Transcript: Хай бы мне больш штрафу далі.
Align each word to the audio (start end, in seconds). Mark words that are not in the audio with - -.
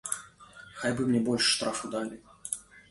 Хай 0.79 0.95
бы 0.97 1.05
мне 1.11 1.21
больш 1.31 1.53
штрафу 1.53 1.95
далі. 1.99 2.23